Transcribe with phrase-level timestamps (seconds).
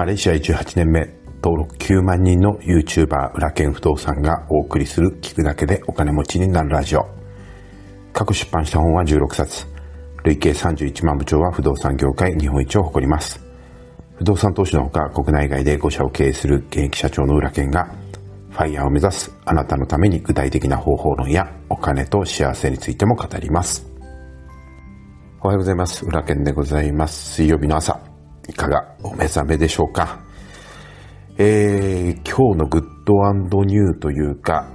[0.00, 7.06] マレーシア18年目、登録9万人の YouTuber 裏剣不動産がお送りする聞くだけでお金持ちになるラジオ。
[8.14, 9.66] 過去出版した本は16冊。
[10.24, 13.44] 累計31万部長は不動産業界日本一を誇ります。
[14.16, 17.94] 不動産投資のほか国内外で5社を経営する現役社長の裏剣が
[18.52, 23.86] ファイヤーを目指すあなたのために具体的な方法論やお金と幸せについても語ります。
[25.42, 26.06] おはようございます。
[26.06, 27.34] 裏剣でございます。
[27.34, 28.09] 水曜日の朝。
[28.50, 30.18] いかがお目覚めでしょうか
[31.38, 34.68] えー、今日のグッドニューというか、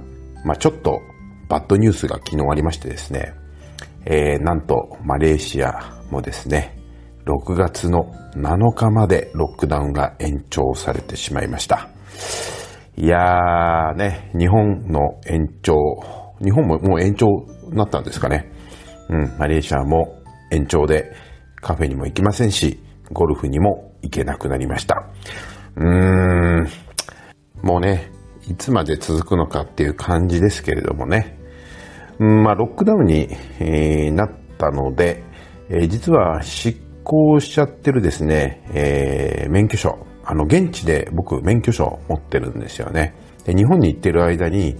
[0.46, 1.00] まあちょっと
[1.48, 3.34] バッドニュースが昨日ありましてですね、
[4.06, 6.76] えー、なんとマレーシアもですね、
[7.26, 11.88] 6月の7日までロックダウンが延長されてしまいました。
[12.96, 15.74] いやーね、日本の延長、
[16.42, 18.50] 日本ももう延長になったんですかね。
[19.10, 21.12] うん、マレーシアも延長で
[21.56, 22.80] カフェにも行きませんし、
[23.12, 25.08] ゴルフにも行けなくなりました。
[25.76, 26.68] うーん、
[27.62, 28.10] もうね、
[28.48, 31.38] いつまで続くのかっていう感じですけれどもね。
[32.18, 35.22] うん、まあ、ロックダウンに、えー、なったので、
[35.68, 39.98] えー、実は執行しちゃってるですね、えー、免許証。
[40.24, 43.14] あの、現地で僕、免許証持ってるんですよね。
[43.44, 44.76] で、日本に行ってる間に、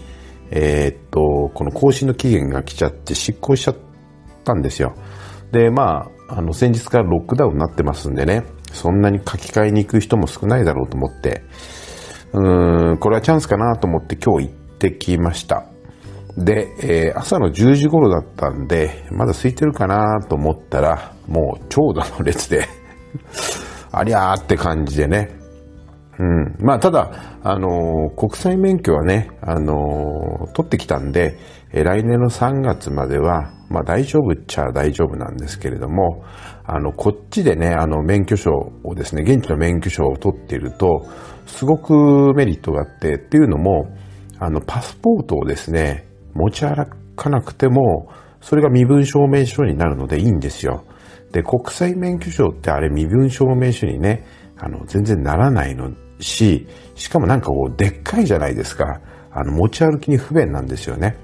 [0.50, 3.76] えー、っと、この更新の期限が来ちゃって執行しちゃっ
[4.44, 4.94] たんですよ。
[5.52, 11.42] で、まあ、あの、先日からロックダウンになってますんでね、そんなに書き換えに行く人も少ないだろうと思って、
[12.32, 15.66] うん、これはチャンスかなと思って今日行ってきました。
[16.36, 22.66] で、えー、朝の10時頃だったんで、まだ空いてるかなと思ったら、もう長蛇の列で
[23.90, 25.30] ありゃーって感じでね。
[26.18, 26.56] うん。
[26.60, 27.10] まあ、ただ、
[27.42, 31.38] あのー、国際免許はね、あのー、取ってきたんで、
[31.72, 36.24] え来年の3月までは、まあ大丈夫っちゃ大丈夫なんですけれども、
[36.64, 38.50] あの、こっちでね、あの、免許証
[38.84, 41.06] をですね、現地の免許証を取っていると、
[41.46, 43.88] すごくメリットがあって、っていうのも、
[44.38, 48.08] あの、パスポートをですね、持ち歩かなくても、
[48.40, 50.84] それが身分証明書になるのでいいんですよ。
[51.32, 54.26] で、国際免許証ってあれ身分証明書にね、
[54.58, 59.00] あの、全然ならないのし、しかもなんかこう、でっかいじゃないですか。
[59.30, 61.16] あの、持ち歩きに不便なんですよね。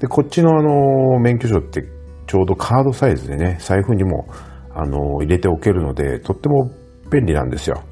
[0.00, 1.84] で、こっちのあの、免許証って
[2.26, 4.26] ちょうどカードサイズでね、財布にも、
[4.74, 6.70] あの、入れておけるので、とっても
[7.10, 7.82] 便利なんですよ。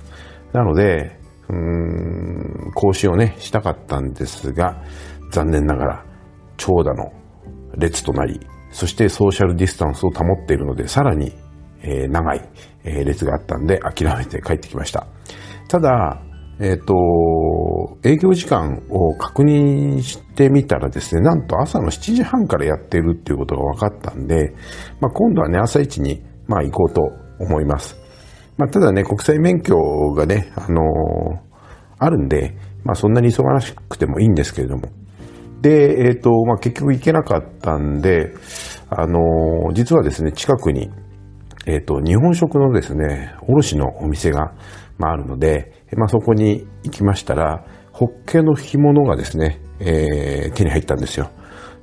[0.52, 1.18] なので、
[1.48, 1.56] うー
[2.68, 4.82] ん、更新をね、したかったんですが、
[5.30, 6.04] 残念ながら、
[6.56, 7.12] 長蛇の
[7.76, 8.40] 列となり、
[8.70, 11.32] そしてソーシャルディスタンスを保っているので、さらに、
[11.82, 12.48] えー、長い、
[12.84, 15.06] えー、列があったんで、諦めて帰ってきました。
[15.68, 16.20] ただ、
[16.62, 24.54] えっ、ー、と、営業時間を確認してみたらですね、なんと朝の7時半からやってるっていうことが分かったんで、
[25.00, 27.02] まあ、今度はね、朝一に、まあ、行こうと
[27.40, 27.96] 思います。
[28.58, 29.74] まあ、ただね、国際免許
[30.14, 31.38] がね、あのー、
[31.98, 34.82] あるんで、まあ、そんなに忙しくてもいいんですけれども。
[35.62, 38.34] で、えっ、ー、と、まあ、結局行けなかったんで、
[38.88, 40.90] あの、実はですね、近くに、
[41.66, 44.52] えっ、と、日本食のですね、卸のお店が、
[44.98, 51.30] まあ、あるので、まあ、そこに行きましたら、ホッケの干物がですね、えー、手に入ったんですよ。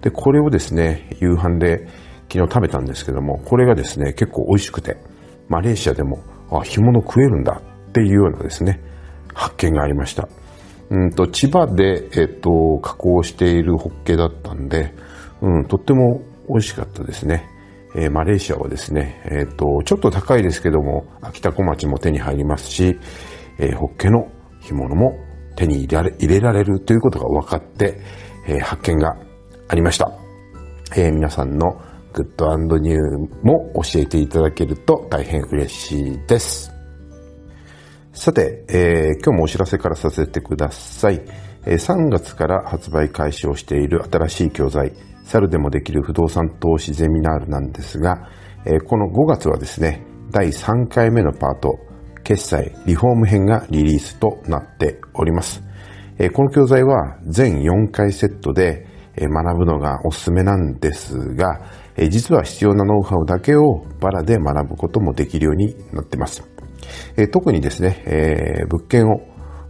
[0.01, 1.87] で、これをですね、夕飯で
[2.31, 4.97] 昨日食べたんですけども、これがですね、結構美味しくて、
[5.47, 6.19] マレーシアでも、
[6.51, 8.81] あ、干物食えるんだっていうようなですね、
[9.33, 10.27] 発見がありました。
[10.89, 14.93] うんと、千葉で、えっと、加工しているホッケだったんで、
[15.41, 17.47] うん、とっても美味しかったですね。
[17.95, 22.97] えー、マレーシアはですね、えっと、ちょっと高いですけども、秋田小町も手に入りますし、
[23.57, 25.17] えー、ホッケの干物も
[25.55, 27.99] 手に入れられ入れられるということが分かって、
[28.47, 29.17] えー、発見が
[29.67, 30.11] ありました。
[30.95, 31.81] えー、皆さんの
[32.13, 36.71] グッドニューも教えていただけると大変嬉しいです。
[38.13, 41.21] さて、えー、今日もお知らせからさせてください。
[41.65, 44.93] えー、3月から発売開始をしている新しい教材、
[45.29, 48.29] 猿でもできる不動産投資ゼミナールなんですが、
[48.65, 51.79] えー、この5月はですね、第3回目のパート、
[52.23, 55.63] 決済リフォーム編がリリースとなっております。
[56.33, 61.61] この教材は全4回セットで学ぶのがおすすめなんですが、
[62.09, 66.43] 実は必要なノウハウだけをバラで学ぶこともできるようになっています。
[67.31, 69.21] 特にですね、物件を、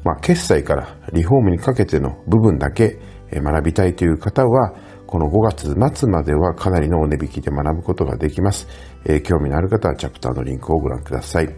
[0.04, 3.00] まあ、決済からリフォームにかけての部分だけ
[3.32, 4.74] 学びたいという方は、
[5.10, 8.68] この5月末まではかなりのお値引きで学ぶことができます
[9.06, 9.22] え。
[9.22, 11.50] 興味のある方はチャプターのリンクをご覧ください。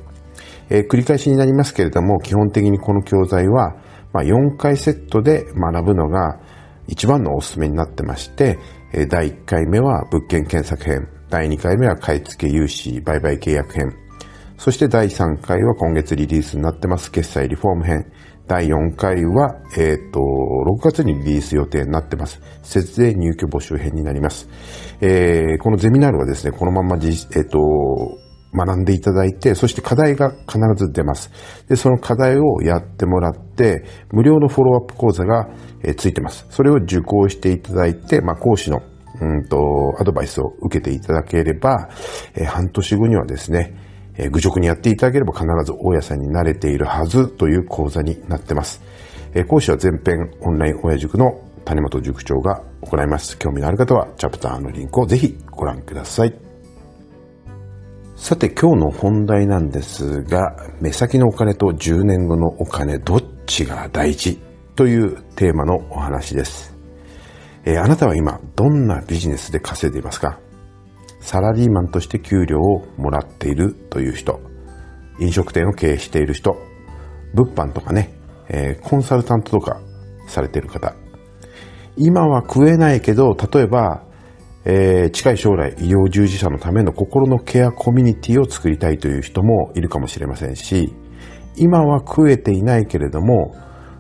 [0.70, 3.76] えー、繰り返しになりますけれども、基本的にこの教材は、
[4.14, 6.40] まあ、4回セットで学ぶのが
[6.88, 8.58] 一番のおすすめになってまして、
[8.94, 13.94] えー、第1回目は物件検索編、第2回目は買付融資売買契約編、
[14.62, 18.12] そして第3回は今月リリースになってます、決済リフォーム編。
[18.46, 22.40] 第4回は、えっ、ー、と、6月にリリース予定になってます。
[22.62, 24.48] 節税入居募集編になります。
[25.02, 27.58] えー、このゼミナールはですね、このままじ、えっ、ー、と、
[28.54, 31.32] 学んでいただいて、そして課題が必ず出ます。
[31.68, 35.50] で、その課題をやってもらって、無料のフォローアップ講座が、
[35.82, 36.46] えー、ついてます。
[36.52, 38.84] それを受講していただいて、まあ、講師の、
[39.22, 39.58] うんと、
[40.00, 41.90] アドバイスを受けていただければ、
[42.36, 43.90] えー、半年後にはですね、
[44.24, 48.80] え愚直にやっていただければ必ず大家さんになれているはずという講座になってます。
[49.34, 53.38] え講師は全編オンライン親塾の谷本塾長が行います。
[53.40, 56.36] 興味のある方はチャプターのリンクをぜひご覧ください。
[58.16, 64.40] さて今日の本題なんですが、目先のお金と10年後のお金どっちが大事
[64.76, 66.76] というテーマのお話です。
[67.66, 70.38] えー、あなたは今どんなビジネスで稼いでいますか？
[71.22, 74.42] サラリーマンとして給料をもらっているという人、
[75.20, 76.58] 飲食店を経営している人、
[77.34, 78.14] 物販とかね、
[78.50, 79.80] えー、コンサルタントとか
[80.28, 80.96] されている方、
[81.96, 84.04] 今は食えないけど、例えば、
[84.66, 90.94] えー、近い将来医療従事者のための心のケアコミュニティを作りたいという人もいるかもしれませんし、
[91.56, 93.56] 今は食えていないけれども、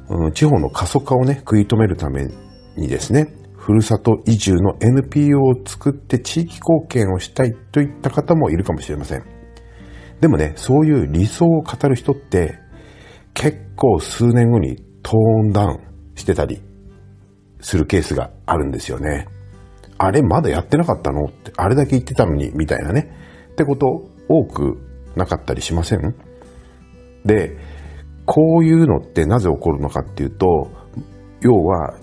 [0.10, 2.28] うん、地方の過疎化をね、食い止めるため
[2.76, 9.24] にですね、ふるさと移住の NPO を作って地域貢献をしたいといった方もいるかもしれません。
[10.20, 12.58] でもね、そういう理想を語る人って
[13.36, 15.80] 結構数年後にトーンダウン
[16.16, 16.60] してたり
[17.60, 19.28] するケースがあるんですよね。
[20.00, 21.26] あれまだやってなかったの？
[21.26, 23.14] って、あれだけ言ってたのに、みたいなね。
[23.52, 24.80] ってこと多く
[25.16, 26.16] なかったりしません？
[27.26, 27.56] で、
[28.26, 30.72] こういうのってなぜ起こるのかっていうと、
[31.42, 32.00] 要は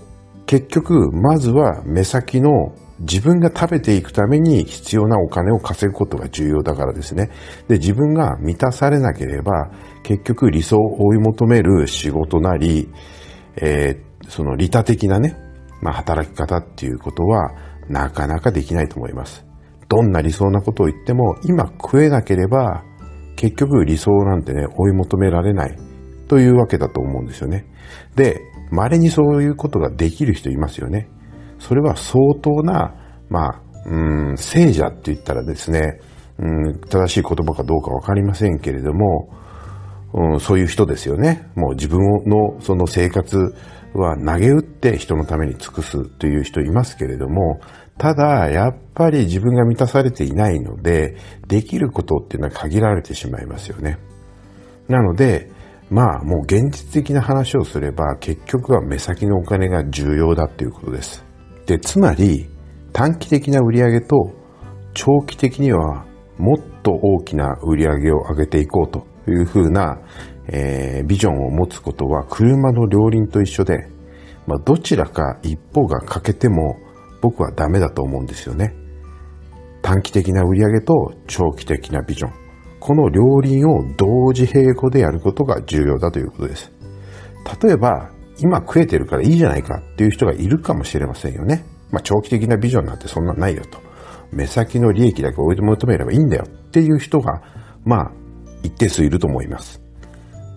[0.49, 7.29] 結局、まずは目先の自分が食べていくために必要なお金を稼ぐことが重要だからですね。
[7.67, 9.69] で、自分が満たされなければ、
[10.01, 12.89] 結局理想を追い求める仕事なり、
[13.57, 15.37] えー、その利他的なね、
[15.83, 17.51] まあ働き方っていうことは
[17.87, 19.45] なかなかできないと思います。
[19.87, 22.83] どんな理想なことを言っても、今食えなければ、
[23.35, 25.77] 結局理想なんてね、追い求められない
[26.27, 27.67] というわけだと思うんですよね。
[28.15, 31.09] で、稀にそういうことができる人いますよね。
[31.59, 32.95] それは相当な、
[33.29, 35.99] まあ、うん、聖者って言ったらですね、
[36.37, 39.29] うん、正しい言葉かどうかわかりませんけれども、
[40.13, 41.49] うん、そういう人ですよね。
[41.55, 43.55] もう自分のその生活
[43.93, 47.59] は投げ打って人のために尽くすという人いますけれども、
[47.97, 51.17] ただ、やっぱり自分が満たされていないので、
[51.47, 53.97] できることっていうのは限られてしまいますよね。
[54.87, 55.49] なので、
[55.89, 61.25] まあもう現実的な話をすれば結局は目先のお金が重要だっていうことです。
[61.65, 62.49] で、つまり
[62.93, 64.31] 短期的な売り上げと
[64.93, 66.05] 長期的には
[66.37, 69.99] もっと大きな売り上げを上げていこうというふうな、
[70.47, 73.87] えー、ビジョンを持つことは車の両輪と一緒で、
[74.47, 76.77] まあ、どちらか一方が欠けても
[77.21, 78.73] 僕はダメだと思うんですよね。
[79.81, 82.48] 短期的な売り上げと長期的なビジョン。
[82.79, 86.71] この両輪を同時並行でやることが重要だということです。
[87.61, 88.09] 例えば、
[88.39, 91.65] 今食えてるからいいじゃないかっていう人がいるかもしれませんよね。
[91.91, 93.79] まあ、長期的なビジョンなんてそんなないよと。
[94.31, 97.41] 目先の利益だけ置い求めればいいんだよっていう人が、
[97.83, 98.11] まあ、
[98.63, 99.81] 一定数いると思います。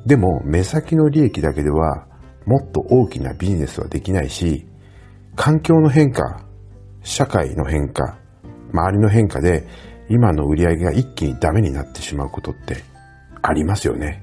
[0.07, 2.07] でも、目先の利益だけでは、
[2.45, 4.67] もっと大きなビジネスはできないし、
[5.37, 6.45] 環境の変化、
[7.03, 8.19] 社会の変化、
[8.73, 9.67] 周りの変化で
[10.15, 12.77] 今の売り上げが一気にダメになってしまうことって
[13.41, 14.23] ありますよね。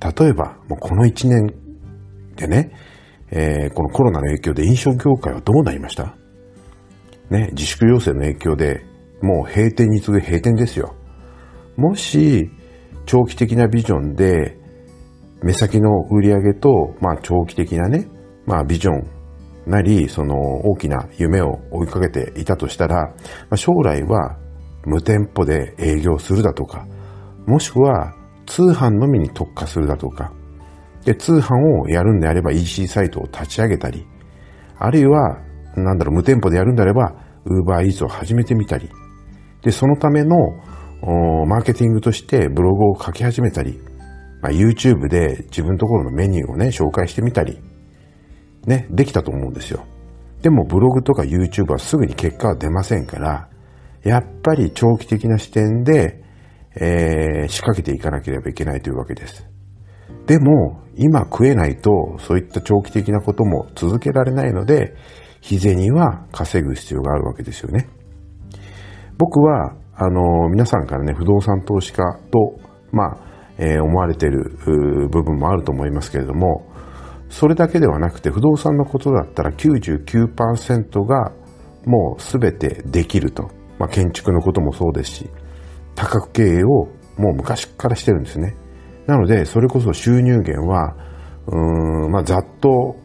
[0.00, 1.52] 例えば、もうこの一年
[2.36, 2.70] でね、
[3.32, 6.14] えー、このコロナの影響で飲食業界はどうなりました？
[7.30, 8.84] ね、自粛要請の影響で
[9.20, 10.94] もう閉店に次ぐ閉店ですよ。
[11.76, 12.48] もし、
[13.04, 14.56] 長期的なビジョンで、
[15.42, 18.06] 目先の売り上げと、まあ長期的なね、
[18.46, 19.06] まあビジョン
[19.66, 23.14] なり、その大きな夢を追いかけていたとしたら、ま
[23.50, 24.38] あ、将来は
[24.88, 26.86] 無店舗で営業するだとか、
[27.46, 28.14] もしくは
[28.46, 30.32] 通販のみに特化するだとか、
[31.04, 34.06] で、通販をやるんであれば EC サイトを立ち上げたり、
[34.78, 35.38] あるいは、
[35.76, 37.14] なんだろう、無店舗でやるんであれば、
[37.46, 38.88] Uber Eats を始めてみたり、
[39.62, 40.36] で、そのための、
[41.46, 43.80] マーケティングとしてブログを書き始めたり、
[44.42, 47.60] まあ、YouTube で自分のところのメニューをね、紹介してみたり、
[48.66, 49.84] ね、できたと思うんですよ。
[50.42, 53.48] でもブログとか YouTube はすぐに結果は出ませんから、
[54.02, 56.22] やっぱり長期的な視点で、
[56.74, 59.46] えー、仕掛けていかなければいけないというわけです。
[60.26, 64.94] でも、今食えないと、そういった長期的なことも続けられないので、
[65.40, 67.88] 日銭は稼ぐ必要があるわけですよね。
[69.16, 72.58] 僕は、あの、皆さんからね、不動産投資家と
[72.92, 73.18] まあ、
[73.58, 74.56] えー、思われている
[75.10, 76.66] 部分もあると思いますけれども、
[77.28, 81.32] それだけではなくて不動産のことだったら99%が
[81.84, 83.50] もうすべてできると。
[83.78, 85.30] まあ、建築のこともそうですし、
[85.94, 88.56] 多角経営をもう昔からしてるんですね。
[89.06, 90.94] なので、それこそ収入源は、
[91.46, 92.96] うーん、まあ、ざっと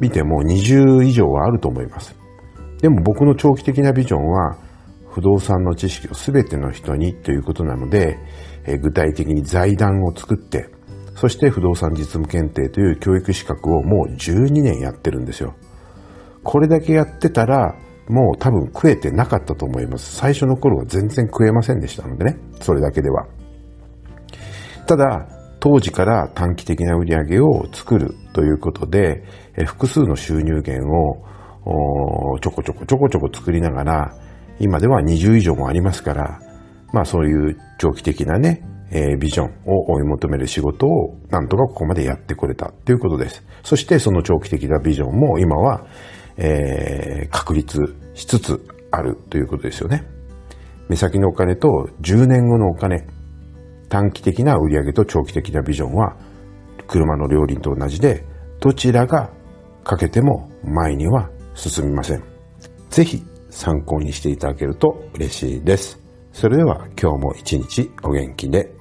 [0.00, 2.14] 見ても20以上はあると思います。
[2.80, 4.58] でも僕の長期的なビジョンは、
[5.10, 8.18] 不動産の知識を全ての人にということなので、
[8.66, 10.68] え具体的に財団を作って、
[11.16, 15.54] そして不動産実務検定という教育資格をもう12年やってるんですよ。
[16.44, 17.74] これだけやってたら、
[18.08, 20.16] もう多分食えてなかったと思います。
[20.16, 23.26] 最初の頃は全然食えませんでしたのでね、それだけでは。
[24.86, 25.28] ただ、
[25.60, 29.24] 当時から短期的な売り上げを作るということで、
[29.66, 34.14] 複数の収入源をちょこちょこちょこちょこ作りながら、
[34.60, 36.40] 今では20以上もありますから、
[36.92, 43.44] まあそういう長期的なね、え、ビジョンを追い求める仕事をなんとかここまでやってこれたということです。
[43.62, 45.84] そしてその長期的なビジョンも今は、
[46.38, 50.04] えー、確立しつつあるということですよね。
[50.88, 53.06] 目先のお金と10年後のお金、
[53.88, 56.16] 短期的な売上と長期的なビジョンは
[56.86, 58.24] 車の両輪と同じで
[58.60, 59.30] どちらが
[59.84, 62.22] かけても前には進みません。
[62.90, 65.98] ぜひ参考にしていただけると嬉しいです。
[66.32, 68.72] それでは今日も一日お元気で